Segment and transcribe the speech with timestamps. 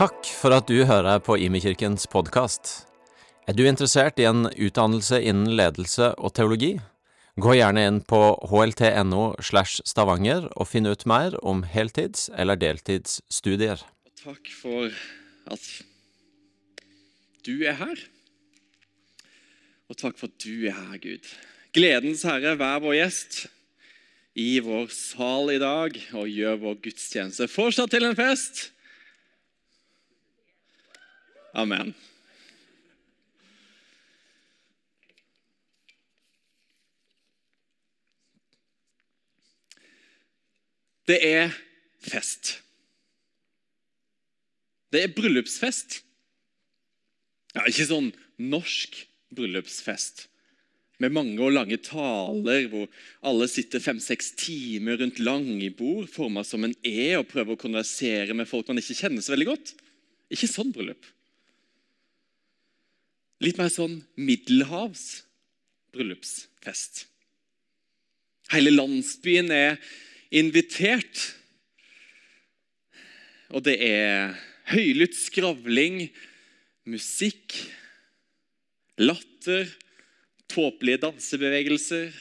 [0.00, 2.70] Takk for at du hører på Imekirkens podkast.
[3.44, 6.70] Er du interessert i en utdannelse innen ledelse og teologi?
[7.36, 13.84] Gå gjerne inn på hlt.no slash stavanger og finn ut mer om heltids- eller deltidsstudier.
[14.22, 14.88] Takk for
[15.52, 15.68] at
[17.44, 18.02] du er her.
[19.92, 21.28] Og takk for at du er her, Gud.
[21.76, 23.42] Gledens Herre, vær vår gjest
[24.32, 28.70] i vår sal i dag og gjør vår gudstjeneste fortsatt til en fest.
[31.52, 31.94] Amen.
[41.10, 41.50] Det er
[41.98, 42.60] fest.
[44.94, 46.00] Det er bryllupsfest.
[47.56, 48.94] Ja, ikke sånn norsk
[49.34, 50.28] bryllupsfest
[51.00, 52.88] med mange og lange taler hvor
[53.26, 58.48] alle sitter fem-seks timer rundt langbord forma som en E og prøver å konversere med
[58.48, 59.72] folk man ikke kjenner så veldig godt.
[60.30, 61.08] Ikke sånn bryllup.
[63.40, 65.22] Litt mer sånn middelhavs
[65.94, 67.06] bryllupsfest.
[68.52, 69.78] Hele landsbyen er
[70.34, 71.22] invitert.
[73.50, 74.34] Og det er
[74.70, 76.04] høylytt skravling,
[76.86, 77.56] musikk,
[79.00, 79.70] latter,
[80.50, 82.12] tåpelige dansebevegelser,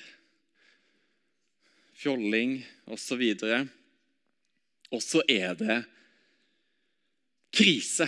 [1.99, 3.25] fjolling osv.
[4.89, 5.81] Og så er det
[7.53, 8.07] krise.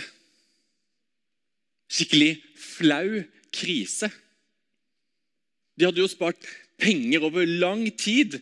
[1.92, 4.08] Skikkelig flau krise.
[5.76, 6.40] De hadde jo spart
[6.80, 8.38] penger over lang tid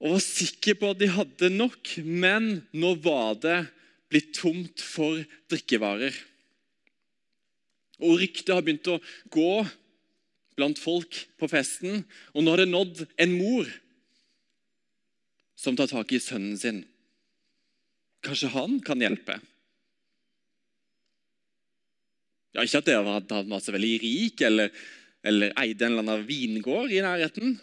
[0.00, 3.58] og var sikre på at de hadde nok, men nå var det
[4.12, 6.12] blitt tomt for drikkevarer.
[8.04, 9.00] Og Ryktet har begynt å
[9.32, 9.64] gå
[10.56, 12.04] blant folk på festen,
[12.36, 13.70] og nå har det nådd en mor
[15.56, 16.82] som tar tak i sønnen sin.
[18.24, 19.38] Kanskje han kan hjelpe?
[22.56, 24.70] Ja, Ikke at det var han var så veldig rik eller,
[25.26, 27.58] eller eide en eller annen vingård i nærheten.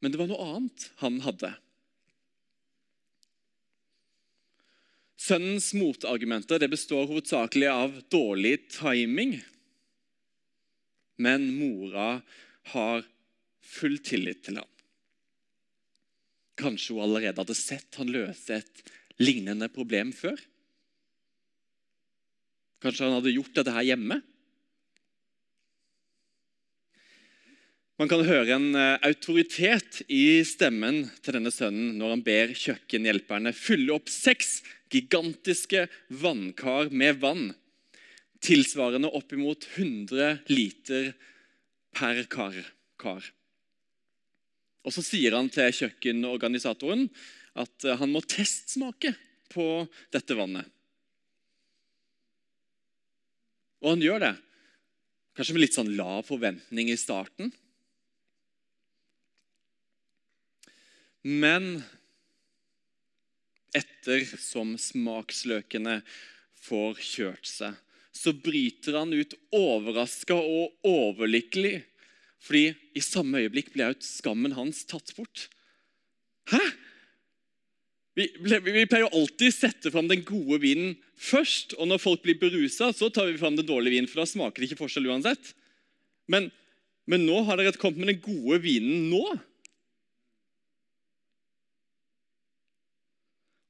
[0.00, 1.52] Men det var noe annet han hadde.
[5.20, 9.36] Sønnens motargumenter består hovedsakelig av dårlig timing.
[11.22, 12.22] Men mora
[12.72, 13.04] har
[13.62, 14.70] full tillit til ham.
[16.58, 18.82] Kanskje hun allerede hadde sett han løse et
[19.22, 20.40] lignende problem før?
[22.82, 24.18] Kanskje han hadde gjort dette her hjemme?
[28.00, 33.52] Man kan høre en eh, autoritet i stemmen til denne sønnen når han ber kjøkkenhjelperne
[33.54, 34.56] fylle opp seks
[34.90, 35.84] gigantiske
[36.22, 37.52] vannkar med vann,
[38.42, 41.12] tilsvarende oppimot 100 liter
[41.94, 42.58] per kar.
[42.98, 43.22] kar.
[44.82, 47.06] Og Så sier han til kjøkkenorganisatoren
[47.54, 49.14] at eh, han må testsmake
[49.52, 49.68] på
[50.10, 50.66] dette vannet.
[53.82, 54.34] Og han gjør det.
[55.36, 57.50] Kanskje med litt sånn lav forventning i starten.
[61.22, 61.82] Men
[63.72, 66.00] etter som smaksløkene
[66.62, 67.78] får kjørt seg,
[68.12, 71.80] så bryter han ut overraska og overlykkelig.
[72.42, 75.46] Fordi i samme øyeblikk blir ut skammen hans tatt bort.
[76.50, 76.60] Hæ?
[78.18, 81.76] Vi, vi, pleier jo alltid sette fram den gode vinen først.
[81.78, 84.60] Og når folk blir berusa, så tar vi fram den dårlige vinen, for da smaker
[84.60, 85.54] det ikke forskjell uansett.
[86.30, 86.50] Men,
[87.08, 89.24] men nå har dere kommet med den gode vinen nå.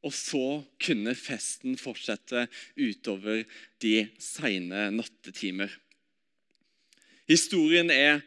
[0.02, 0.46] Og så
[0.82, 3.44] kunne festen fortsette utover
[3.84, 5.70] de seine nattetimer.
[7.30, 8.18] Historien er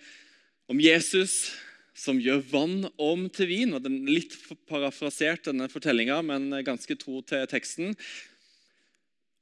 [0.71, 1.51] om Jesus
[1.95, 3.73] som gjør vann om til vin.
[3.73, 4.35] og den er Litt
[4.67, 7.96] parafrasert, denne fortellinga, men ganske tro til teksten.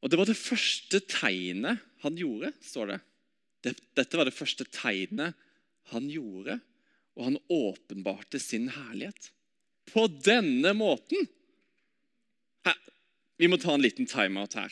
[0.03, 2.99] Og Det var det første tegnet han gjorde, står det.
[3.95, 5.33] Dette var det første tegnet
[5.93, 6.59] han gjorde,
[7.15, 9.31] og han åpenbarte sin herlighet.
[9.89, 11.27] På denne måten!
[13.41, 14.71] Vi må ta en liten timeout her.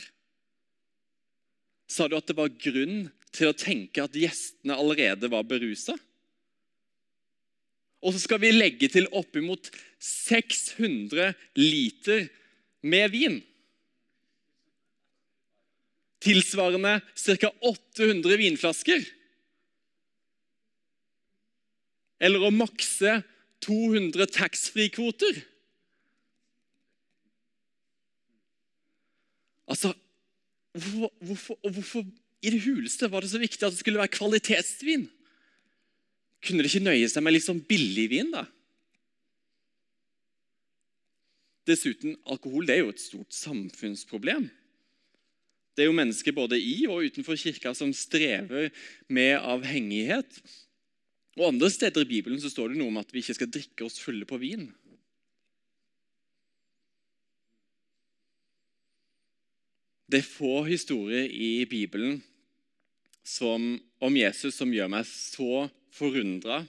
[1.92, 5.98] Sa du at det var grunn til å tenke at gjestene allerede var berusa?
[8.02, 9.70] Og så skal vi legge til oppimot
[10.02, 12.28] 600 liter
[12.82, 13.38] med vin.
[16.22, 17.52] Tilsvarende ca.
[17.62, 19.06] 800 vinflasker.
[22.22, 23.22] Eller å makse
[23.66, 25.42] 200 taxfree-kvoter.
[29.72, 29.94] Altså,
[30.74, 32.06] hvorfor, hvorfor, hvorfor
[32.42, 35.06] i det huleste var det så viktig at det skulle være kvalitetsvin?
[36.42, 38.48] Kunne det ikke nøye seg med litt sånn billig vin, da?
[41.70, 44.48] Dessuten, alkohol det er jo et stort samfunnsproblem.
[45.78, 48.72] Det er jo mennesker både i og utenfor kirka som strever
[49.08, 50.42] med avhengighet.
[51.40, 53.86] Og Andre steder i Bibelen så står det noe om at vi ikke skal drikke
[53.88, 54.68] oss fulle på vin.
[60.12, 62.20] Det er få historier i Bibelen
[63.24, 66.62] som, om Jesus som gjør meg så forundra,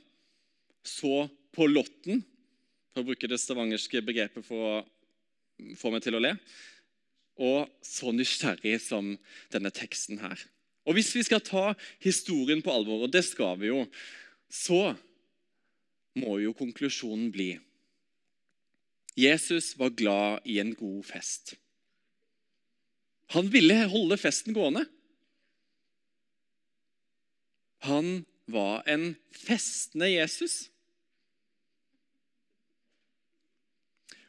[0.85, 2.23] så på lotten,
[2.93, 6.35] for å bruke det stavangerske begrepet for å få meg til å le,
[7.41, 9.15] og så nysgjerrig som
[9.53, 10.37] denne teksten her.
[10.85, 11.73] Og Hvis vi skal ta
[12.03, 13.85] historien på alvor, og det skal vi jo,
[14.51, 14.93] så
[16.19, 17.55] må jo konklusjonen bli
[19.17, 21.55] Jesus var glad i en god fest.
[23.37, 24.87] Han ville holde festen gående.
[27.89, 30.69] Han var en festende Jesus.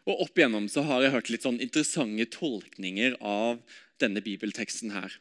[0.04, 3.62] Og Opp igjennom så har jeg hørt litt sånn interessante tolkninger av
[4.04, 5.20] denne bibelteksten her.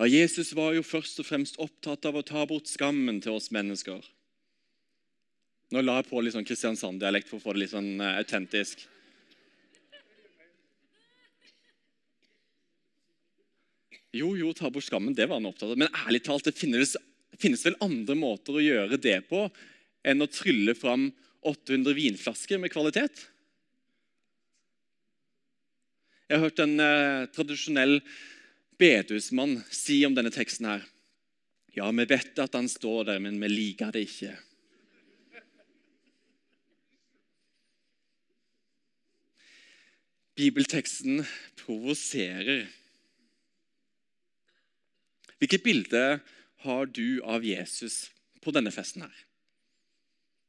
[0.00, 3.50] Ja, Jesus var jo først og fremst opptatt av å ta bort skammen til oss
[3.54, 4.00] mennesker.
[5.70, 8.82] Nå la jeg på litt sånn Kristiansand-dialekt for å få det litt sånn uh, autentisk.
[14.16, 15.78] Jo, jo, ta bort skammen, det var han opptatt av.
[15.78, 16.96] Men ærlig talt, det finnes,
[17.38, 19.44] finnes vel andre måter å gjøre det på
[20.06, 21.10] enn å trylle fram
[21.46, 23.26] 800 vinflasker med kvalitet?
[26.30, 27.98] Jeg har hørt en eh, tradisjonell
[28.80, 30.84] bedehusmann si om denne teksten her.
[31.74, 34.34] Ja, vi vet at han står der, men vi liker det ikke.
[40.38, 41.24] Bibelteksten
[41.60, 42.68] provoserer.
[45.40, 46.04] Hvilket bilde
[46.64, 48.10] har du av Jesus
[48.44, 49.16] på denne festen her?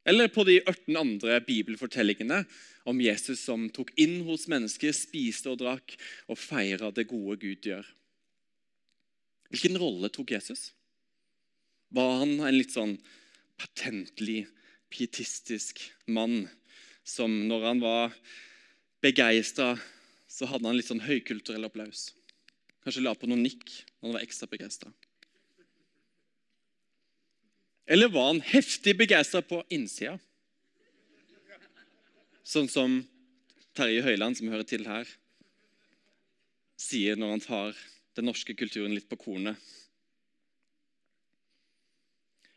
[0.03, 2.41] Eller på de 18 andre bibelfortellingene
[2.89, 5.93] om Jesus som tok inn hos mennesker, spiste og drakk
[6.27, 7.85] og feira det gode Gud gjør.
[9.51, 10.71] Hvilken rolle tok Jesus?
[11.91, 12.95] Var han en litt sånn
[13.61, 14.45] patentlig,
[14.91, 16.47] pietistisk mann
[17.07, 18.15] som når han var
[19.03, 19.75] begeistra,
[20.31, 22.09] så hadde han litt sånn høykulturell applaus?
[22.81, 24.91] Kanskje la på noen nikk når han var ekstra begeistra?
[27.91, 30.17] Eller var han heftig begeistra på innsida?
[32.47, 33.01] Sånn som
[33.77, 35.07] Terje Høiland, som hører til her,
[36.81, 37.81] sier når han tar
[38.17, 39.59] den norske kulturen litt på kornet.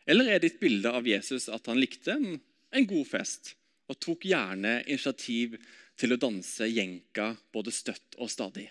[0.06, 2.38] Eller er ditt bilde av Jesus at han likte en,
[2.75, 3.55] en god fest
[3.88, 5.59] og tok gjerne initiativ
[6.00, 8.67] til å danse jenka både støtt og stadig?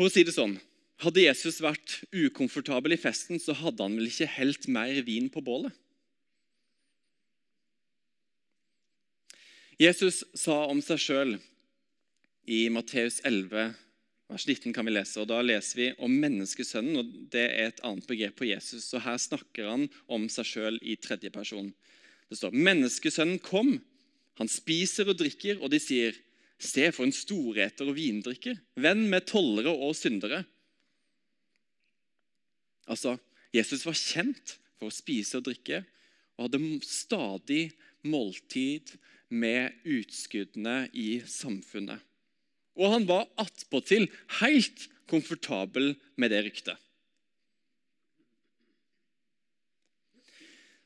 [0.00, 0.54] For å si det sånn
[1.04, 5.42] hadde Jesus vært ukomfortabel i festen, så hadde han vel ikke helt mer vin på
[5.44, 5.74] bålet?
[9.76, 11.34] Jesus sa om seg sjøl
[12.48, 13.76] i Matteus 11,
[14.32, 17.84] vers 19 kan vi lese, og Da leser vi om menneskesønnen, og det er et
[17.84, 18.88] annet begrep på Jesus.
[18.88, 21.74] så Her snakker han om seg sjøl i tredje person.
[22.32, 23.76] Det står menneskesønnen kom,
[24.40, 26.16] han spiser og drikker, og de sier,
[26.60, 30.42] se for en storeter og vindrikker, venn med tollere og syndere.
[32.90, 33.16] Altså,
[33.54, 35.82] Jesus var kjent for å spise og drikke
[36.36, 37.62] og hadde stadig
[38.08, 38.94] måltid
[39.30, 42.00] med utskuddene i samfunnet.
[42.80, 44.08] Og han var attpåtil
[44.40, 46.78] helt komfortabel med det ryktet.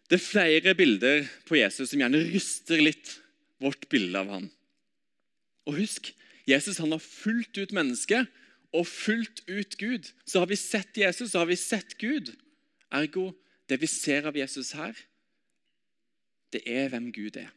[0.05, 3.15] Det er flere bilder på Jesus som gjerne ryster litt
[3.63, 4.51] vårt bilde av han.
[5.65, 6.13] Og husk,
[6.49, 8.25] Jesus han var fullt ut menneske
[8.75, 10.11] og fullt ut Gud.
[10.27, 12.35] Så har vi sett Jesus, så har vi sett Gud.
[12.93, 13.31] Ergo,
[13.69, 14.97] det vi ser av Jesus her,
[16.53, 17.51] det er hvem Gud er.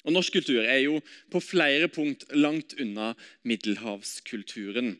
[0.00, 3.12] Og Norsk kultur er jo på flere punkt langt unna
[3.46, 4.94] middelhavskulturen.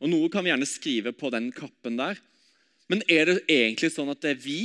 [0.00, 2.16] Og Noe kan vi gjerne skrive på den kappen der.
[2.88, 4.60] Men er det egentlig sånn at det er vi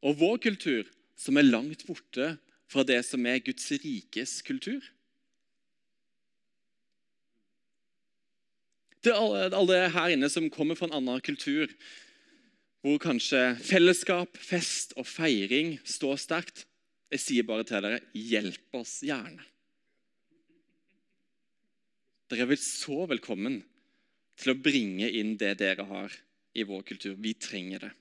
[0.00, 2.36] og vår kultur som er langt borte
[2.68, 4.84] fra det som er Guds rikes kultur?
[9.04, 11.70] Til alle, her inne som kommer fra en annen kultur,
[12.82, 16.64] hvor kanskje fellesskap, fest og feiring står sterkt.
[17.08, 19.44] Jeg sier bare til dere hjelp oss gjerne.
[22.28, 23.62] Dere er vel så velkommen
[24.38, 26.12] til å bringe inn det dere har
[26.58, 27.16] i vår kultur.
[27.16, 27.92] Vi trenger det.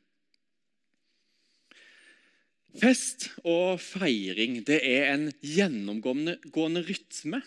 [2.77, 7.39] Fest og feiring det er en gjennomgående rytme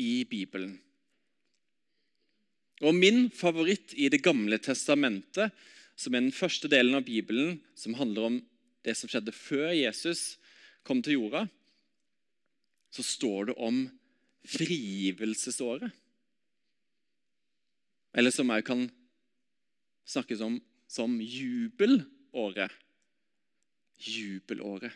[0.00, 0.78] i Bibelen.
[2.80, 5.52] Og Min favoritt i Det gamle testamentet,
[5.98, 8.40] som er den første delen av Bibelen, som handler om
[8.86, 10.38] det som skjedde før Jesus
[10.86, 11.48] kom til jorda,
[12.94, 13.82] så står det om
[14.48, 15.90] frigivelsesåret.
[18.16, 18.86] Eller som òg kan
[20.08, 22.72] snakkes om som jubelåret.
[23.98, 24.94] Jubelåret.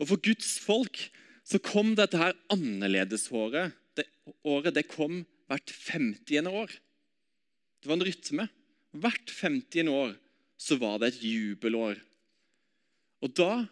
[0.00, 0.98] Og For Guds folk
[1.46, 3.74] så kom dette her annerledesåret.
[3.96, 4.06] Det,
[4.46, 6.48] året det kom hvert 50.
[6.48, 6.72] år.
[7.82, 8.48] Det var en rytme.
[8.92, 9.88] Hvert 50.
[9.90, 10.16] år
[10.60, 11.98] så var det et jubelår.
[13.22, 13.64] Og da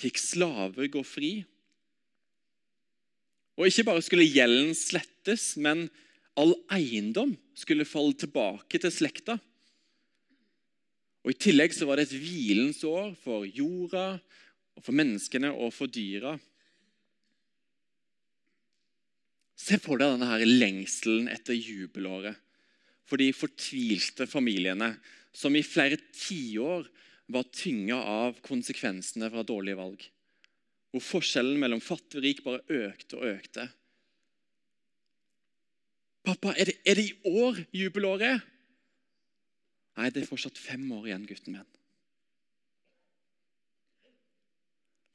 [0.00, 1.32] fikk slaver gå fri.
[3.56, 5.86] Og ikke bare skulle gjelden slettes, men
[6.36, 9.38] all eiendom skulle falle tilbake til slekta.
[11.26, 14.20] Og I tillegg så var det et hvilens år for jorda,
[14.78, 16.36] og for menneskene og for dyra.
[19.58, 22.36] Se for deg denne her lengselen etter jubelåret
[23.06, 24.92] for de fortvilte familiene
[25.36, 26.86] som i flere tiår
[27.32, 30.04] var tynga av konsekvensene fra dårlige valg.
[30.94, 33.66] Hvor forskjellen mellom fattig og rik bare økte og økte.
[36.26, 38.42] Pappa, er det, er det i år jubelåret?
[39.96, 41.70] Nei, det er fortsatt fem år igjen, gutten min.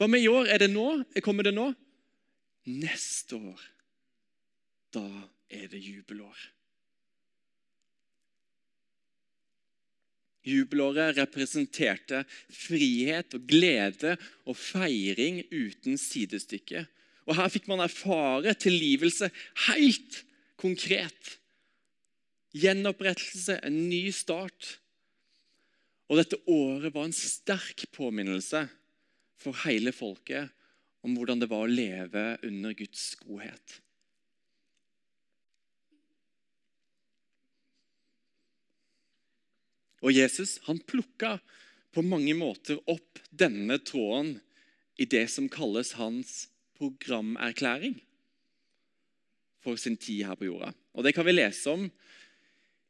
[0.01, 0.47] Hva med i år?
[0.49, 0.87] Er det nå?
[1.21, 1.67] Kommer det nå?
[2.65, 3.61] Neste år.
[4.91, 5.05] Da
[5.53, 6.39] er det jubelår.
[10.41, 14.15] Jubelåret representerte frihet og glede
[14.49, 16.87] og feiring uten sidestykke.
[17.29, 19.29] Og Her fikk man erfare tilgivelse
[19.67, 20.23] helt
[20.57, 21.37] konkret.
[22.51, 24.77] Gjenopprettelse, en ny start.
[26.11, 28.65] Og dette året var en sterk påminnelse
[29.39, 30.51] for hele folket
[31.01, 33.79] om hvordan det var å leve under Guds godhet.
[40.01, 41.37] Og Jesus han plukka
[41.93, 44.35] på mange måter opp denne tråden
[45.01, 47.99] i det som kalles hans programerklæring
[49.61, 50.71] for sin tid her på jorda.
[50.97, 51.85] Og Det kan vi lese om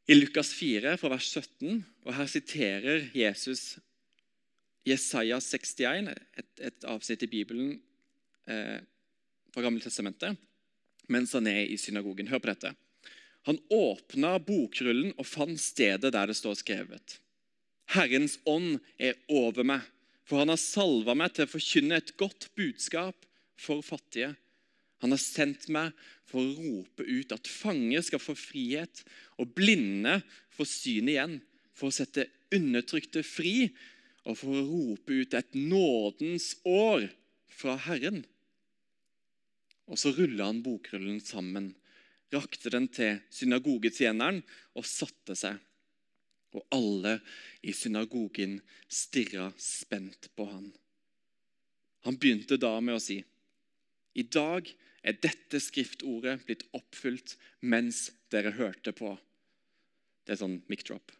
[0.06, 1.82] i Lukas 4, fra vers 17.
[2.06, 3.76] og Her siterer Jesus
[4.86, 7.76] Jesaja 61, et, et avsnitt i Bibelen
[8.50, 8.80] eh,
[9.54, 10.38] fra Gammeltestamentet,
[11.12, 12.26] mens han er i synagogen.
[12.32, 12.72] Hør på dette.
[13.46, 17.18] Han åpna bokrullen og fant stedet der det står skrevet.
[17.94, 19.86] Herrens ånd er over meg,
[20.26, 23.26] for han har salva meg til å forkynne et godt budskap
[23.58, 24.32] for fattige.
[25.02, 25.90] Han har sendt meg
[26.30, 29.02] for å rope ut at fanger skal få frihet,
[29.36, 30.20] og blinde
[30.54, 31.40] få syn igjen,
[31.74, 33.72] for å sette undertrykte fri
[34.28, 37.08] og for å rope ut et nådens år
[37.50, 38.22] fra Herren.
[39.90, 41.72] Og så rulla han bokrullen sammen
[42.32, 44.40] rakte den til synagogetjeneren
[44.78, 45.58] og satte seg.
[46.52, 47.18] Og alle
[47.64, 50.68] i synagogen stirra spent på han.
[52.06, 53.20] Han begynte da med å si,
[54.12, 54.68] i dag
[55.02, 59.16] er dette skriftordet blitt oppfylt mens dere hørte på.
[60.26, 61.12] Det er sånn mic drop.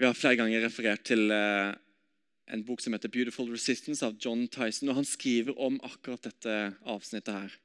[0.00, 1.74] Vi har flere ganger referert til eh,
[2.48, 4.88] en bok som heter 'Beautiful Resistance' av John Tyson.
[4.88, 7.58] og Han skriver om akkurat dette avsnittet her.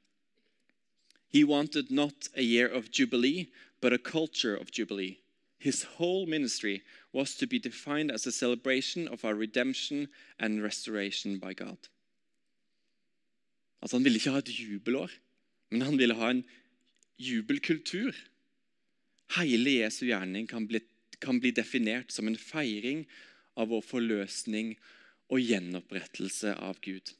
[1.32, 3.46] He wanted not a year of jubilee,
[3.80, 5.18] but a culture of jubilee.
[5.58, 6.82] His whole ministry
[7.16, 10.08] was to be defined as a celebration of our redemption
[10.38, 11.88] and restoration by God.
[13.82, 15.10] Altså Han ville ikke ha et jubelår,
[15.70, 16.44] men han ville ha en
[17.18, 18.12] jubelkultur.
[19.36, 20.80] Hele Jesu gjerning kan bli,
[21.20, 23.06] kan bli definert som en feiring
[23.56, 24.74] av vår forløsning
[25.32, 27.14] og gjenopprettelse av Gud.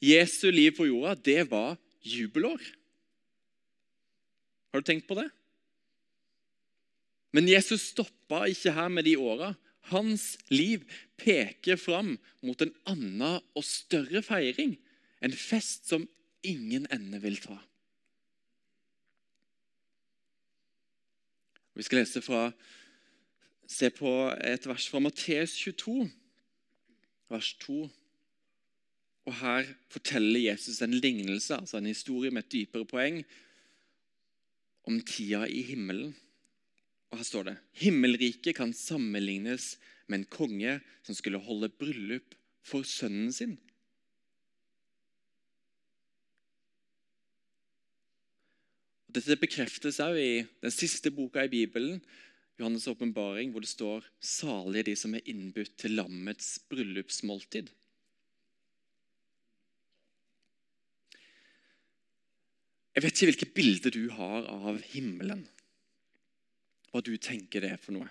[0.00, 2.62] Jesu liv på jorda, det var jubelår.
[4.72, 5.28] Har du tenkt på det?
[7.32, 9.52] Men Jesus stoppa ikke her med de åra.
[9.92, 10.84] Hans liv
[11.20, 14.76] peker fram mot en annen og større feiring.
[15.24, 16.06] En fest som
[16.46, 17.58] ingen ende vil ta.
[21.78, 22.48] Vi skal lese fra
[23.68, 26.08] se på et vers fra Matteus 22,
[27.30, 27.82] vers 2.
[29.28, 33.20] Og Her forteller Jesus en lignelse, altså en historie med et dypere poeng,
[34.88, 36.16] om tida i himmelen.
[37.10, 39.76] Og Her står det himmelriket kan sammenlignes
[40.08, 43.56] med en konge som skulle holde bryllup for sønnen sin.
[49.08, 52.02] Dette bekreftes også i den siste boka i Bibelen,
[52.60, 57.70] Johannes' åpenbaring, hvor det står 'salige de som er innbudt til lammets bryllupsmåltid'.
[62.94, 65.48] Jeg vet ikke hvilket bilde du har av himmelen.
[66.88, 68.08] Hva du tenker det er for noe.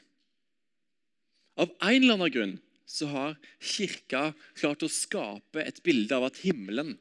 [1.58, 2.58] Av en eller annen grunn
[2.88, 6.96] så har Kirka klart å skape et bilde av at himmelen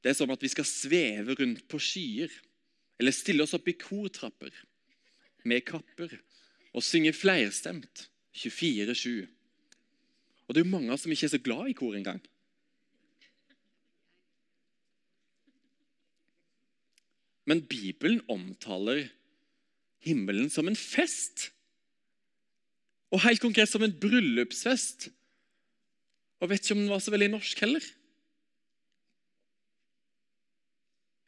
[0.00, 2.32] det er som at vi skal sveve rundt på skyer.
[3.00, 4.52] Eller stille oss opp i kortrapper
[5.48, 6.12] med kapper
[6.76, 9.24] og synge flerstemt 24-7.
[10.46, 12.20] Og det er jo mange som ikke er så glad i kor engang.
[17.48, 19.08] Men Bibelen omtaler
[20.06, 21.50] himmelen som en fest.
[23.10, 25.08] Og helt konkret som en bryllupsfest.
[26.40, 27.86] Og vet ikke om den var så veldig norsk heller.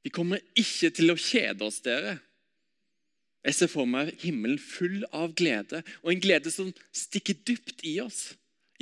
[0.02, 2.16] Vi kommer ikke til å kjede oss, dere.
[3.42, 7.96] Jeg ser for meg himmelen full av glede, og en glede som stikker dypt i
[8.02, 8.32] oss.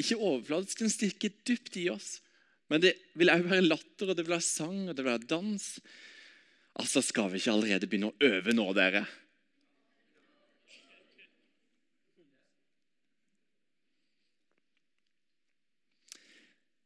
[0.00, 2.18] Ikke overfladisk, den stikker dypt i oss.
[2.70, 5.28] Men det vil òg være latter, og det vil være sang og det vil være
[5.32, 5.66] dans.
[6.80, 9.04] Altså, skal vi ikke allerede begynne å øve nå, dere?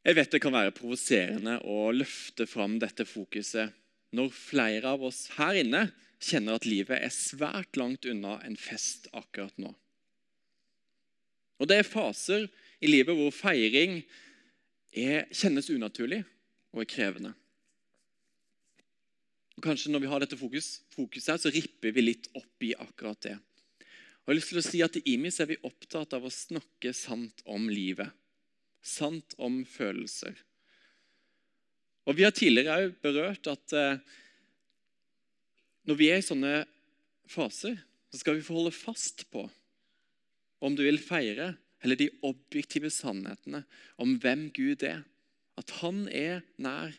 [0.04, 3.72] Jeg vet det kan være provoserende å løfte fram dette fokuset
[4.14, 5.86] når flere av oss her inne
[6.22, 9.72] kjenner at livet er svært langt unna en fest akkurat nå.
[11.60, 12.44] Og Det er faser
[12.84, 14.02] i livet hvor feiring
[14.92, 16.20] er, kjennes unaturlig
[16.74, 17.32] og er krevende.
[19.56, 22.74] Og Kanskje når vi har dette fokus, fokuset, her, så ripper vi litt opp i
[22.76, 23.38] akkurat det.
[23.38, 26.32] Og jeg har lyst til å si at I IMIS er vi opptatt av å
[26.32, 28.10] snakke sant om livet.
[28.84, 30.36] Sant om følelser.
[32.04, 34.00] Og Vi har tidligere òg berørt at eh,
[35.88, 36.64] når vi er i sånne
[37.28, 37.78] faser,
[38.12, 39.46] så skal vi få holde fast på
[40.64, 43.64] om du vil feire eller de objektive sannhetene
[44.00, 45.02] om hvem Gud er.
[45.60, 46.94] At han er nær,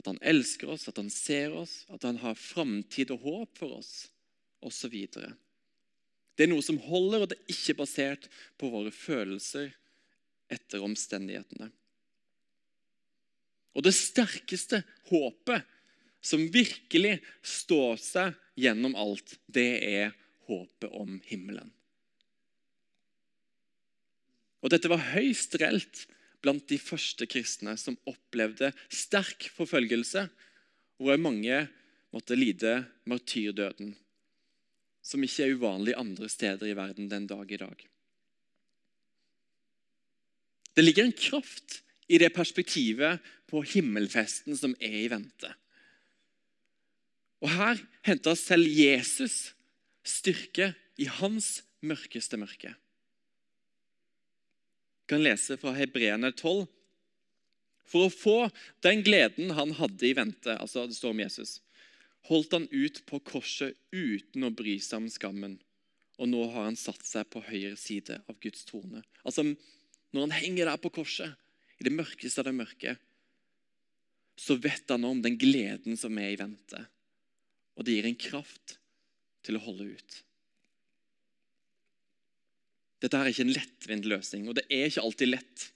[0.00, 3.78] at han elsker oss, at han ser oss, at han har framtid og håp for
[3.80, 4.10] oss,
[4.64, 4.94] osv.
[5.08, 8.28] Det er noe som holder, og det er ikke basert
[8.60, 9.72] på våre følelser
[10.50, 11.70] etter omstendighetene.
[13.76, 15.66] Og det sterkeste håpet
[16.20, 20.16] som virkelig står seg gjennom alt, det er
[20.50, 21.70] håpet om himmelen.
[24.60, 26.04] Og Dette var høyst reelt
[26.44, 30.26] blant de første kristne som opplevde sterk forfølgelse,
[31.00, 31.62] hvor mange
[32.12, 33.94] måtte lide martyrdøden,
[35.00, 37.86] som ikke er uvanlig andre steder i verden den dag i dag.
[40.80, 43.20] Det ligger en kraft i det perspektivet
[43.52, 45.50] på himmelfesten som er i vente.
[47.44, 49.50] Og Her henter selv Jesus
[50.08, 52.72] styrke i hans mørkeste mørke.
[55.04, 56.64] Vi kan lese fra Hebreerne 12.
[57.84, 58.36] For å få
[58.80, 61.58] den gleden han hadde i vente, altså det står om Jesus,
[62.30, 65.58] holdt han ut på korset uten å bry seg om skammen.
[66.16, 69.04] Og nå har han satt seg på høyre side av Guds trone.
[69.28, 69.44] Altså,
[70.10, 71.36] Når han henger der på korset,
[71.80, 72.96] i det mørkeste av det mørke,
[74.40, 76.80] så vet han om den gleden som er i vente.
[77.76, 78.76] Og det gir en kraft
[79.46, 80.16] til å holde ut.
[83.00, 85.66] Dette er ikke en lettvint løsning, og det er ikke alltid lett.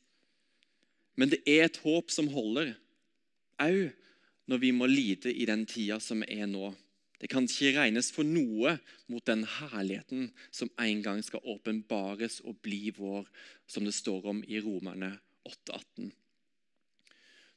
[1.16, 2.74] Men det er et håp som holder,
[3.62, 3.86] au
[4.50, 6.74] når vi må lide i den tida som er nå.
[7.22, 8.74] Det kan ikke regnes for noe
[9.10, 13.28] mot den herligheten som en gang skal åpenbares og bli vår,
[13.70, 15.14] som det står om i Romerne
[15.48, 16.10] 8,18.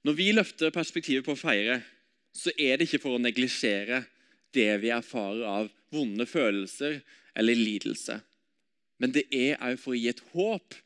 [0.05, 1.81] Når vi løfter perspektivet på å feire,
[2.37, 4.03] så er det ikke for å neglisjere
[4.55, 7.01] det vi erfarer av vonde følelser
[7.37, 8.19] eller lidelse.
[9.01, 10.77] Men det er òg for å gi et håp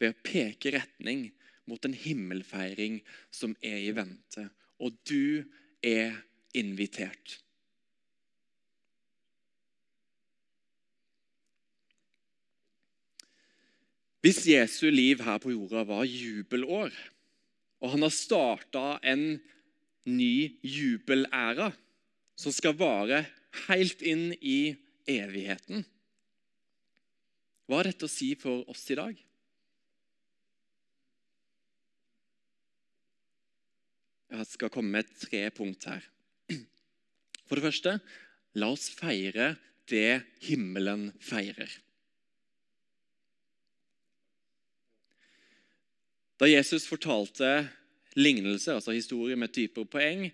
[0.00, 1.28] ved å peke retning
[1.70, 3.00] mot en himmelfeiring
[3.34, 4.48] som er i vente.
[4.80, 5.46] Og du
[5.84, 6.16] er
[6.56, 7.38] invitert.
[14.20, 16.92] Hvis Jesu liv her på jorda var jubelår,
[17.80, 19.40] og han har starta en
[20.08, 21.70] ny jubelæra
[22.40, 23.24] som skal vare
[23.66, 24.74] helt inn i
[25.08, 25.84] evigheten.
[27.64, 29.18] Hva har dette å si for oss i dag?
[34.30, 36.04] Jeg skal komme med tre punkt her.
[37.48, 37.96] For det første,
[38.58, 39.54] la oss feire
[39.90, 41.70] det himmelen feirer.
[46.40, 47.68] Da Jesus fortalte
[48.16, 50.30] lignelser, altså historier med typer poeng,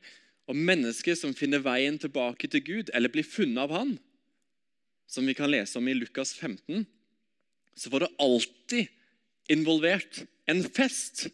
[0.47, 3.97] om mennesker som finner veien tilbake til Gud eller blir funnet av Han,
[5.11, 6.87] som vi kan lese om i Lukas 15,
[7.75, 8.87] så var det alltid
[9.51, 11.27] involvert en fest.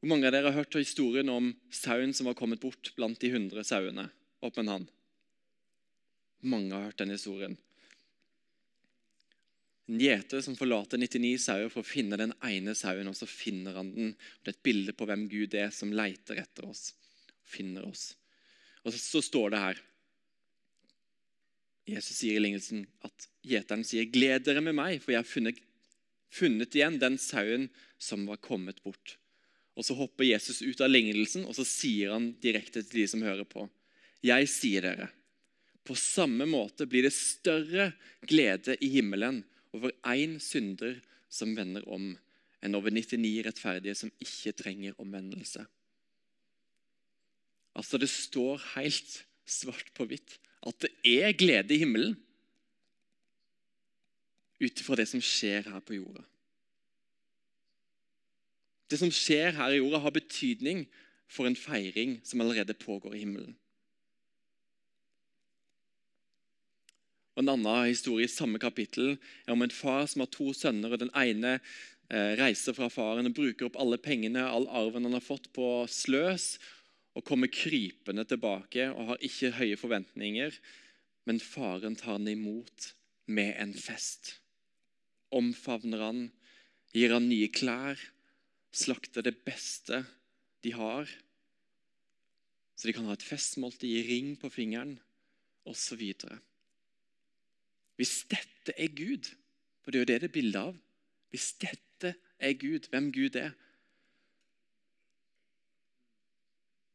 [0.00, 3.32] Hvor mange av dere har hørt historien om sauen som var kommet bort blant de
[3.32, 4.06] hundre sauene?
[4.40, 4.86] Opp med en hånd.
[6.40, 7.56] Mange har hørt den historien.
[9.90, 13.74] En gjeter som forlater 99 sauer for å finne den ene sauen, og så finner
[13.74, 14.12] han den.
[14.38, 16.92] Det er et bilde på hvem Gud er, som leiter etter oss,
[17.42, 18.12] finner oss.
[18.84, 19.80] Og så, så står det her
[21.90, 25.58] Jesus sier i lignelsen at gjeteren sier, 'Gled dere med meg, for jeg har funnet,
[26.30, 27.66] funnet igjen den sauen
[27.98, 29.16] som var kommet bort.'
[29.74, 33.26] Og Så hopper Jesus ut av lignelsen og så sier han direkte til de som
[33.26, 33.66] hører på.
[34.22, 35.10] 'Jeg sier dere,
[35.82, 37.90] på samme måte blir det større
[38.22, 39.42] glede i himmelen
[39.76, 40.98] over én synder
[41.30, 42.12] som vender om,
[42.60, 45.64] enn over 99 rettferdige som ikke trenger omvendelse.
[47.74, 50.90] Altså, Det står helt svart på hvitt at det
[51.22, 52.18] er glede i himmelen
[54.60, 56.22] ut ifra det som skjer her på jorda.
[58.90, 60.84] Det som skjer her i jorda, har betydning
[61.30, 63.54] for en feiring som allerede pågår i himmelen.
[67.36, 70.92] Og En annen historie i samme kapittel er om en far som har to sønner.
[70.92, 71.58] og Den ene
[72.10, 75.86] eh, reiser fra faren og bruker opp alle pengene, all arven han har fått, på
[75.88, 76.58] sløs,
[77.14, 80.54] og kommer krypende tilbake og har ikke høye forventninger.
[81.28, 82.92] Men faren tar han imot
[83.30, 84.36] med en fest.
[85.30, 86.22] Omfavner han,
[86.94, 87.98] gir han nye klær,
[88.74, 90.04] slakter det beste
[90.64, 91.10] de har.
[92.74, 94.96] Så de kan ha et festmåltid, ring på fingeren
[95.68, 96.02] osv.
[98.00, 99.28] Hvis dette er Gud,
[99.84, 100.76] for det er jo det det er bilde av.
[101.28, 103.52] Hvis dette er Gud, hvem Gud er.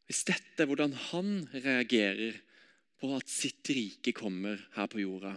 [0.10, 2.40] Hvis dette er hvordan han reagerer
[2.98, 5.36] på at sitt rike kommer her på jorda.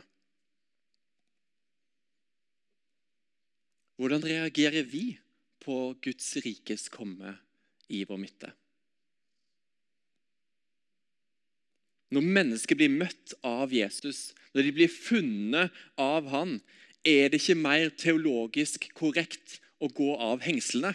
[4.00, 5.18] Hvordan reagerer vi
[5.61, 7.35] på Guds rikes komme
[7.92, 8.54] i vår midte?
[12.14, 16.59] Når mennesker blir møtt av Jesus, når de blir funnet av han,
[17.05, 20.94] er det ikke mer teologisk korrekt å gå av hengslene.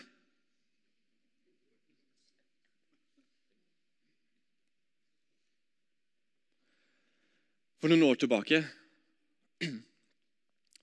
[7.84, 8.62] For noen år tilbake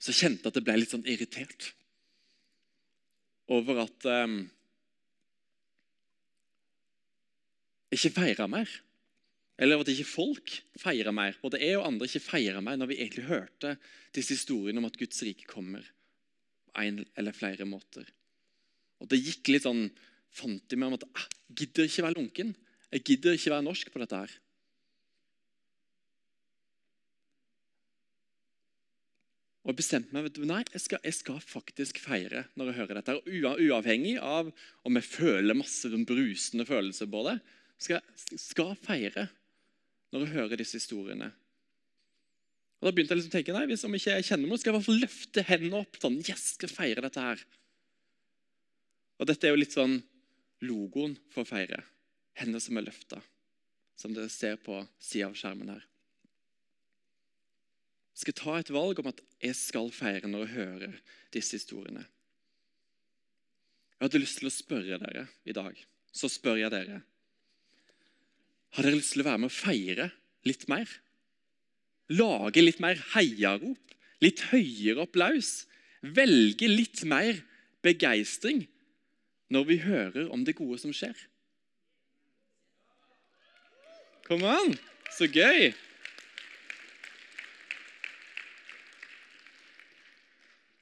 [0.05, 1.71] så kjente jeg at jeg ble litt sånn irritert
[3.51, 4.43] over at um,
[7.91, 8.69] ikke feira mer.
[9.61, 11.37] Eller at ikke folk feirer mer.
[11.43, 13.75] Både jeg og andre ikke feirer mer når vi egentlig hørte
[14.17, 15.85] disse historiene om at Guds rike kommer
[16.71, 18.07] på en eller flere måter.
[19.01, 19.91] Og Det gikk litt sånn,
[20.33, 21.27] fant de meg om at jeg «Ah,
[21.61, 22.55] gidder ikke være lunken.
[22.91, 24.33] Jeg gidder ikke være norsk på dette her.
[29.61, 33.01] Og jeg bestemte meg du, nei, jeg skal, jeg skal, faktisk feire når jeg hører
[33.01, 33.19] dette.
[33.29, 34.49] Uavhengig av
[34.89, 37.37] om jeg føler masse brusende følelser på det.
[37.81, 38.01] Skal,
[38.41, 39.29] skal feire
[40.11, 41.31] når jeg hører disse historiene.
[42.81, 44.71] Og Da begynte jeg liksom å tenke nei, hvis om ikke jeg kjenner noen, skal
[44.71, 45.99] jeg i hvert fall løfte hendene opp.
[46.01, 47.43] sånn, yes, skal feire dette her.
[49.21, 49.99] Og Dette er jo litt sånn
[50.65, 51.83] logoen for å feire.
[52.41, 53.21] Hender som er løfta,
[54.01, 55.85] som dere ser på sida av skjermen her.
[58.17, 60.97] Jeg skal ta et valg om at jeg skal feire når jeg hører
[61.33, 62.07] disse historiene.
[64.01, 65.77] Jeg hadde lyst til å spørre dere i dag.
[66.17, 67.03] Så spør jeg dere.
[68.81, 70.05] Har dere lyst til å være med å feire
[70.49, 70.89] litt mer?
[72.17, 73.91] Lage litt mer heiarop,
[74.25, 75.67] litt høyere applaus?
[76.01, 77.43] Velge litt mer
[77.85, 78.63] begeistring
[79.53, 81.13] når vi hører om det gode som skjer?
[84.25, 84.73] Kom an!
[85.13, 85.75] Så gøy!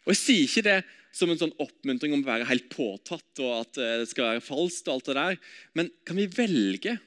[0.07, 0.79] Og Jeg sier ikke det
[1.19, 4.87] som en sånn oppmuntring om å være helt påtatt og at det skal være falskt.
[4.87, 7.01] og alt det der, Men kan vi velge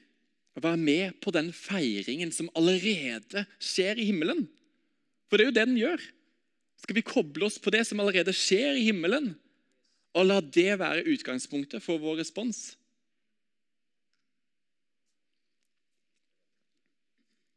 [0.56, 4.44] å være med på den feiringen som allerede skjer i himmelen.
[5.28, 6.04] For det er jo det den gjør.
[6.82, 9.32] Skal vi koble oss på det som allerede skjer i himmelen,
[10.12, 12.72] og la det være utgangspunktet for vår respons?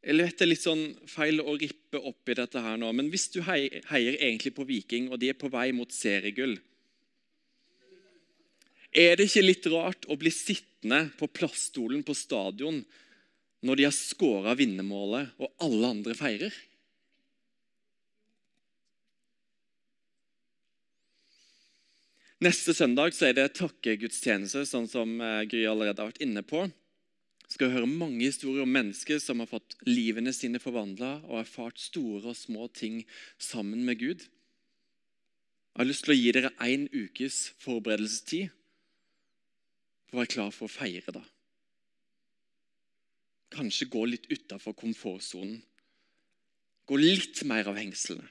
[0.06, 3.10] Jeg vet det er litt sånn feil å rippe opp i dette her nå, men
[3.10, 6.54] hvis du heier, egentlig på Viking, og de er på vei mot seriegull
[8.96, 12.80] Er det ikke litt rart å bli sittende på plaststolen på stadion
[13.66, 16.56] når de har skåra vinnermålet, og alle andre feirer?
[22.40, 26.64] Neste søndag så er det takkegudstjeneste, sånn som eh, Gry allerede har vært inne på.
[27.46, 31.80] Vi skal høre mange historier om mennesker som har fått livene sine forvandla og erfart
[31.80, 33.02] store og små ting
[33.40, 34.24] sammen med Gud.
[34.24, 38.52] Jeg har lyst til å gi dere én ukes forberedelsestid
[40.06, 41.12] for å være klar for å feire.
[41.12, 41.22] da.
[43.56, 45.60] Kanskje gå litt utafor komfortsonen.
[46.86, 48.28] Gå litt mer av hengslene.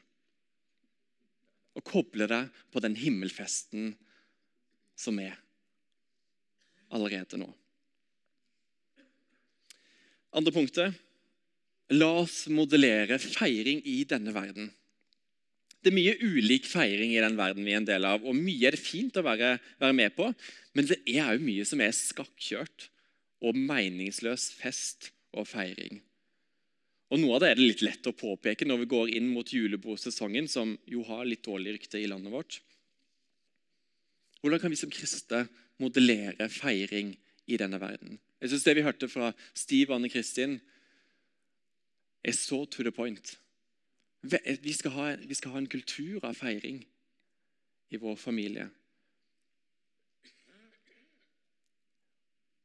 [1.76, 3.90] og koble deg på den himmelfesten
[4.96, 5.34] som er
[6.96, 7.50] allerede nå.
[10.32, 10.96] Andre punktet
[11.92, 14.72] la oss modellere feiring i denne verden.
[15.86, 18.66] Det er mye ulik feiring i den verden vi er en del av, og mye
[18.66, 20.32] er det fint å være, være med på.
[20.74, 22.88] Men det er òg mye som er skakkjørt
[23.46, 26.02] og meningsløs fest og feiring.
[27.14, 29.54] Og Noe av det er det litt lett å påpeke når vi går inn mot
[29.54, 32.58] julebordsesongen, som jo har litt dårlig rykte i landet vårt.
[34.42, 35.46] Hvordan kan vi som kristne
[35.78, 37.14] modellere feiring
[37.46, 38.18] i denne verden?
[38.42, 40.60] Jeg synes Det vi hørte fra og Anne Kristin,
[42.26, 43.38] er så to the point.
[44.26, 46.82] Vi skal, ha, vi skal ha en kultur av feiring
[47.94, 48.70] i vår familie.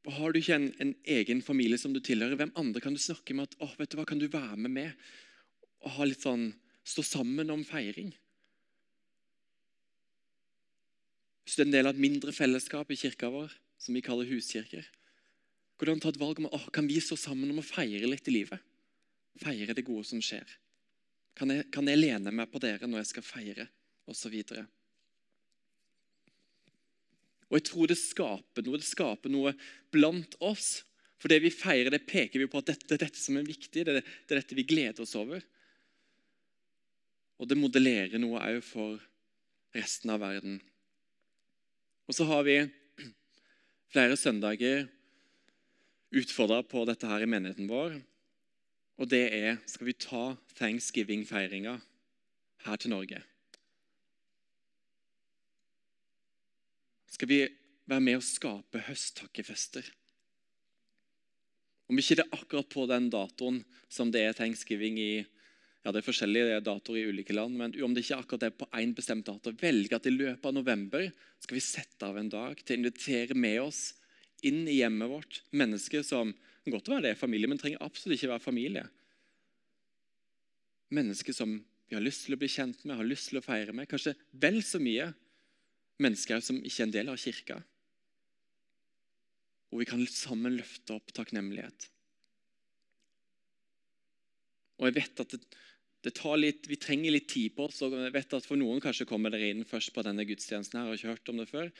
[0.09, 3.35] Har du ikke en, en, egen familie som du tilhører, hvem andre kan du snakke
[3.37, 5.05] med at oh, vet du hva, kan du være med med?
[5.85, 6.49] Og ha litt sånn,
[6.81, 8.09] Stå sammen om feiring.
[11.45, 14.25] Hvis du er en del av et mindre fellesskap i kirka vår, som vi kaller
[14.29, 14.87] huskirker,
[15.77, 18.33] hvordan ta et valg om oh, kan vi stå sammen om å feire litt i
[18.33, 18.61] livet?
[19.41, 20.45] Feire det gode som skjer.
[21.37, 23.67] Kan jeg, kan jeg lene meg på dere når jeg skal feire?
[24.09, 24.65] Og så videre.
[27.51, 28.79] Og jeg tror det skaper noe.
[28.79, 29.53] Det skaper noe
[29.93, 30.81] blant oss.
[31.21, 33.83] For det vi feirer, det peker vi på at dette dette som er viktig.
[33.85, 35.43] Det det er dette vi gleder oss over.
[37.41, 39.01] Og det modellerer noe òg for
[39.75, 40.59] resten av verden.
[42.09, 42.57] Og så har vi
[43.91, 44.87] flere søndager
[46.11, 47.99] utfordra på dette her i menigheten vår.
[49.01, 50.23] Og det er skal vi ta
[50.59, 51.79] thanksgiving-feiringa
[52.67, 53.23] her til Norge.
[57.21, 57.41] skal vi
[57.91, 59.85] være med å skape høsttakkefester.
[61.91, 63.59] Om ikke det er akkurat på den datoen
[63.91, 67.93] som det er thanksgiving i ja, det er forskjellige datoer i ulike land, men om
[67.93, 71.07] det ikke er akkurat det på én bestemt dato, velge at i løpet av november
[71.41, 73.81] skal vi sette av en dag til å invitere med oss
[74.45, 77.83] inn i hjemmet vårt mennesker som kan godt være det er familie, men det trenger
[77.85, 78.85] absolutt ikke være familie.
[80.93, 81.55] Mennesker som
[81.89, 83.89] vi har lyst til å bli kjent med, har lyst til å feire med.
[83.91, 85.09] Kanskje vel så mye
[86.01, 87.57] mennesker som ikke er en del av kirka.
[89.71, 91.87] Og vi kan sammen løfte opp takknemlighet.
[94.81, 95.41] Og jeg vet at det,
[96.01, 97.81] det tar litt, Vi trenger litt tid på oss.
[97.85, 100.79] og jeg vet at For noen kanskje kommer dere inn først på denne gudstjenesten.
[100.79, 101.71] her, og ikke hørt om det før.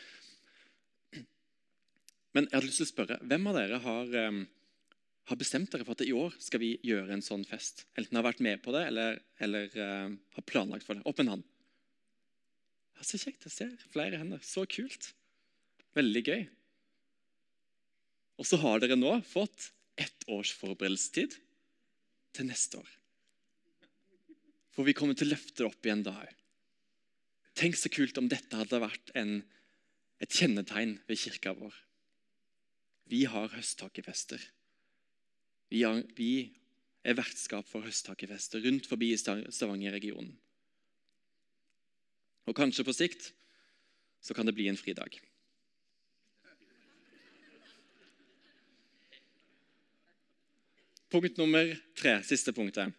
[2.36, 4.44] Men jeg hadde lyst til å spørre, hvem av dere har, um,
[5.30, 7.86] har bestemt dere for at i år skal vi gjøre en sånn fest?
[8.00, 11.06] Enten har vært med på det eller, eller uh, har planlagt for det.
[11.08, 11.46] Opp en hånd.
[13.02, 13.48] Så kjekt.
[13.48, 14.42] Jeg ser flere hender.
[14.46, 15.12] Så kult.
[15.98, 16.42] Veldig gøy.
[18.42, 21.36] Og så har dere nå fått ett års forberedelsestid
[22.38, 22.92] til neste år.
[24.72, 26.38] For vi kommer til å løfte det opp igjen da òg.
[27.58, 29.42] Tenk så kult om dette hadde vært en,
[30.24, 31.76] et kjennetegn ved kirka vår.
[33.12, 34.40] Vi har høsttakkefester.
[35.72, 36.36] Vi,
[37.02, 40.34] er vertskap for høsttakkefester rundt forbi Stavanger-regionen.
[42.50, 43.32] Og kanskje på sikt
[44.22, 45.16] så kan det bli en fridag.
[51.12, 52.94] Punkt nummer tre, siste punktet.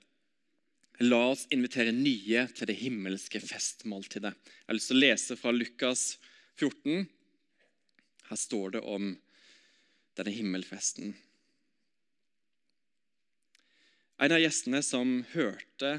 [1.01, 4.35] La oss invitere nye til det himmelske festmåltidet.
[4.35, 6.03] Jeg har lyst til å lese fra Lukas
[6.61, 7.07] 14.
[8.29, 9.15] Her står det om
[10.19, 11.15] denne himmelfesten.
[14.23, 15.97] En av gjestene som hørte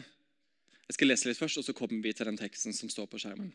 [0.83, 3.19] jeg skal lese litt først, og så kommer vi til den teksten som står på
[3.19, 3.49] skjermen.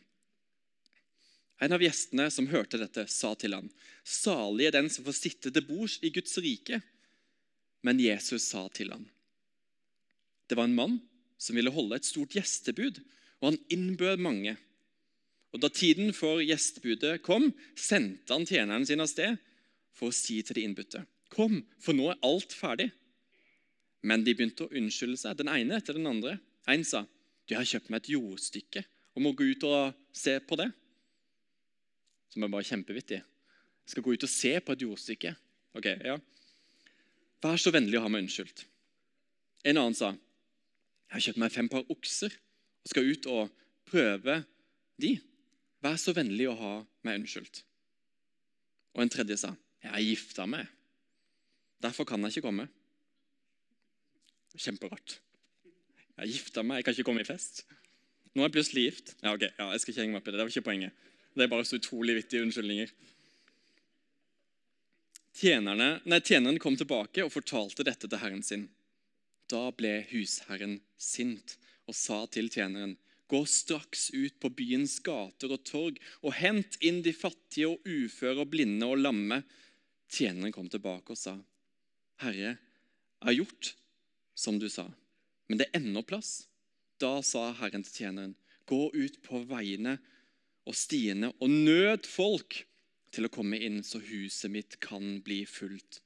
[1.63, 3.69] En av gjestene som hørte dette, sa til ham,
[4.03, 6.81] 'Salig er den som får sitte til bords i Guds rike.'
[7.81, 9.09] Men Jesus sa til ham,
[10.47, 11.01] 'Det var en mann
[11.37, 13.01] som ville holde et stort gjestebud,
[13.41, 14.57] og han innbød mange.'
[15.53, 19.37] Og Da tiden for gjestebudet kom, sendte han tjeneren sin av sted
[19.93, 22.91] for å si til de innbudte, 'Kom, for nå er alt ferdig.'
[24.05, 26.37] Men de begynte å unnskylde seg, den ene etter den andre.
[26.69, 27.03] En sa,
[27.49, 28.83] du, har kjøpt meg et jordstykke
[29.17, 30.69] og må gå ut og se på det.
[32.29, 33.19] Som er bare kjempevittig.
[33.19, 35.33] Jeg skal gå ut og se på et jordstykke.
[35.75, 36.17] Ok, ja.
[37.43, 38.65] Vær så vennlig å ha meg unnskyldt.
[39.67, 40.13] En annen sa,
[41.09, 42.35] jeg har kjøpt meg fem par okser
[42.85, 43.55] og skal ut og
[43.89, 44.43] prøve
[45.01, 45.15] de.
[45.83, 46.73] Vær så vennlig å ha
[47.07, 47.63] meg unnskyldt.
[48.95, 50.67] Og en tredje sa, jeg er gifta meg.
[51.81, 52.67] Derfor kan jeg ikke komme.
[54.57, 55.19] Kjemperart.
[56.15, 57.63] Jeg har gifta meg, jeg kan ikke komme i fest.
[58.33, 59.13] Nå er jeg plutselig gift.
[59.21, 60.39] Ja, ok, ja, jeg skal ikke henge meg opp i det.
[60.39, 61.05] Det var ikke poenget.
[61.35, 62.91] Det er bare så utrolig vittige unnskyldninger.
[65.39, 68.65] Tjenerne, nei, tjeneren kom tilbake og fortalte dette til herren sin.
[69.49, 71.55] Da ble husherren sint
[71.89, 72.97] og sa til tjeneren,
[73.29, 78.41] Gå straks ut på byens gater og torg og hent inn de fattige og uføre
[78.41, 79.43] og blinde og lamme.
[80.09, 81.35] Tjeneren kom tilbake og sa,
[82.23, 83.75] Herre, jeg har gjort
[84.39, 84.87] som du sa,
[85.49, 86.47] men det er ennå plass.
[86.99, 88.35] Da sa Herren til tjeneren,
[88.69, 89.97] gå ut på veiene
[90.67, 92.61] og stiene og nød folk
[93.13, 96.01] til å komme inn, så huset mitt kan bli fullt.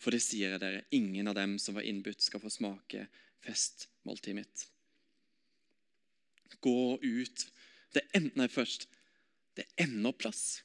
[0.00, 3.06] For det sier jeg dere, ingen av dem som var innbudt, skal få smake
[3.44, 4.66] festmåltidet mitt.
[6.64, 7.46] Gå ut.
[7.92, 8.88] Det er nei, først.
[9.56, 10.62] Det er ennå plass.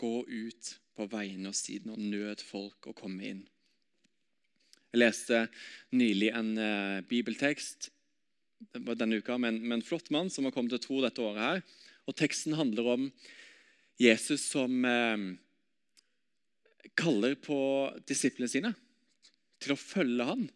[0.00, 3.44] Gå ut på veiene og stiene, og nød folk å komme inn.
[4.96, 5.38] Jeg leste
[5.92, 7.90] nylig en uh, bibeltekst
[8.72, 11.42] denne uka med en, med en, flott mann som har kommet til tro dette året.
[11.42, 11.82] her.
[12.08, 13.02] Og Teksten handler om
[14.00, 15.26] Jesus som uh,
[16.96, 17.58] kaller på
[18.08, 18.70] disiplene sine
[19.60, 20.46] til å følge han.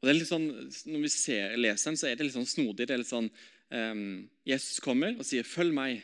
[0.00, 0.48] Og det er litt sånn,
[0.94, 2.86] Når vi ser, leser den, så er det litt sånn snodig.
[2.88, 3.28] det er litt sånn,
[3.68, 6.00] um, Jesus kommer og sier 'følg meg',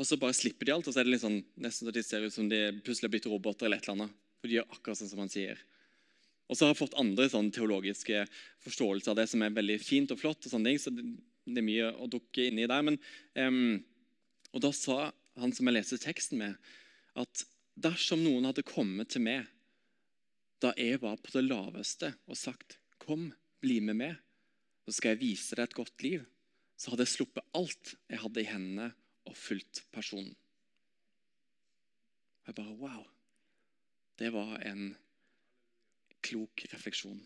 [0.00, 0.88] og så bare slipper de alt.
[0.88, 3.14] Og så er det litt sånn, nesten så de ser ut som de plutselig har
[3.18, 3.66] blitt roboter.
[3.66, 5.60] eller et eller annet, For de gjør akkurat sånn som han sier.
[6.48, 8.22] Og så har jeg fått andre sånn, teologiske
[8.64, 10.40] forståelser av det som er veldig fint og flott.
[10.46, 11.04] og sånne ting, så det,
[11.44, 12.86] det er mye å dukke inn i der.
[12.86, 12.96] Men,
[13.36, 13.76] um,
[14.54, 16.56] og da sa han som jeg leste teksten med,
[17.18, 17.44] at
[17.78, 19.46] dersom noen hadde kommet til meg
[20.62, 23.30] da jeg var på det laveste og sagt 'Kom,
[23.62, 24.16] bli med meg,
[24.84, 26.26] så skal jeg vise deg et godt liv',
[26.76, 28.88] så hadde jeg sluppet alt jeg hadde i hendene,
[29.26, 30.34] og fulgt personen.
[32.46, 33.17] Jeg bare Wow.
[34.18, 34.92] Det var en
[36.26, 37.20] klok refleksjon.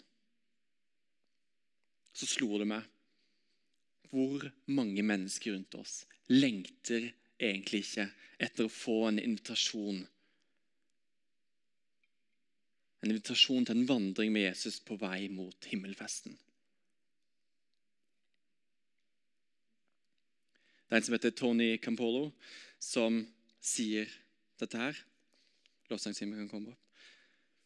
[2.12, 2.88] Så slo det meg
[4.12, 7.06] hvor mange mennesker rundt oss lengter
[7.40, 8.04] egentlig ikke
[8.44, 10.02] etter å få en invitasjon
[13.02, 16.36] en invitasjon til en vandring med Jesus på vei mot himmelfesten.
[20.86, 22.28] Det er en som heter Tony Campolo,
[22.78, 23.22] som
[23.64, 24.12] sier
[24.60, 25.00] dette her.
[25.88, 26.78] Kan komme opp.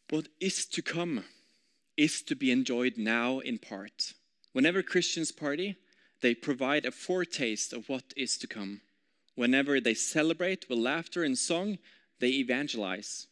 [0.09, 1.23] What is to come
[1.97, 4.13] is to be enjoyed now in part.
[4.53, 5.75] Whenever Christians party,
[6.21, 8.81] they provide a foretaste of what is to come.
[9.35, 11.77] Whenever they celebrate with laughter and song,
[12.19, 13.27] they evangelize.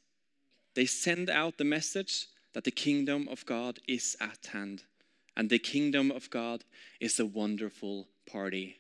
[0.76, 4.84] They send out the message that the kingdom of God is at hand.
[5.36, 6.64] And the kingdom of God
[7.00, 8.78] is a wonderful party.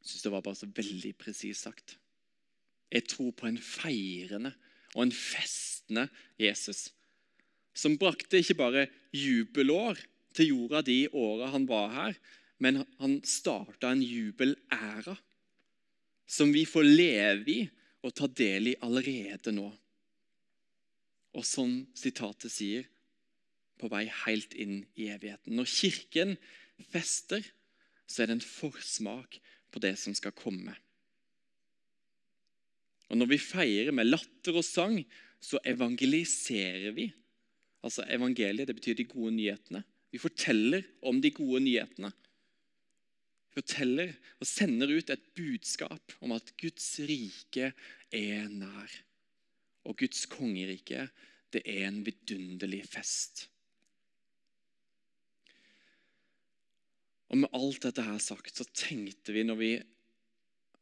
[0.00, 1.98] Jeg syns det var bare så veldig presist sagt.
[2.90, 4.52] Jeg tror på en feirende
[4.96, 6.08] og en festende
[6.40, 6.88] Jesus.
[7.74, 10.00] Som brakte ikke bare jubelår
[10.34, 12.16] til jorda de åra han var her,
[12.60, 15.16] men han starta en jubelæra
[16.30, 17.60] som vi får leve i
[18.06, 19.68] og ta del i allerede nå.
[21.36, 22.86] Og som sitatet sier,
[23.80, 25.56] på vei helt inn i evigheten.
[25.56, 26.34] Når Kirken
[26.92, 27.44] fester,
[28.06, 29.38] så er det en forsmak
[29.72, 30.74] på det som skal komme.
[33.10, 35.00] Og Når vi feirer med latter og sang,
[35.42, 37.08] så evangeliserer vi.
[37.82, 39.82] Altså Evangeliet det betyr de gode nyhetene.
[40.12, 46.52] Vi forteller om de gode nyhetene Vi forteller og sender ut et budskap om at
[46.60, 47.72] Guds rike
[48.14, 48.92] er nær.
[49.88, 51.08] Og Guds kongerike,
[51.50, 53.48] det er en vidunderlig fest.
[57.30, 59.72] Og Med alt dette her sagt så tenkte vi når vi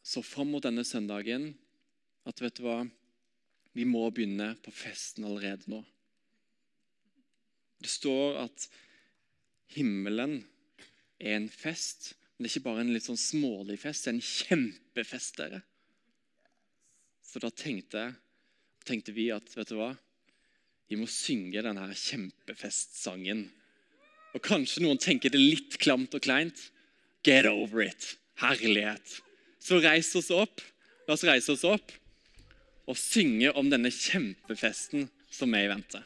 [0.04, 1.52] så fram mot denne søndagen,
[2.28, 2.82] at vet du hva,
[3.76, 5.80] vi må begynne på festen allerede nå.
[7.78, 8.68] Det står at
[9.76, 10.40] himmelen
[11.18, 14.14] er en fest men det er ikke bare en litt sånn smålig fest, det er
[14.14, 15.40] en kjempefest.
[15.40, 15.58] dere.
[17.26, 18.04] Så da tenkte,
[18.86, 19.90] tenkte, vi at vet du hva?
[20.86, 23.42] Vi må synge denne kjempefestsangen.
[24.38, 26.68] Og kanskje noen tenker det litt klamt og kleint.
[27.26, 28.14] Get over it.
[28.38, 29.18] Herlighet.
[29.58, 30.62] Så reis oss opp.
[31.08, 31.90] La oss reise oss opp
[32.88, 36.00] og synge om denne kjempefesten som er i vente.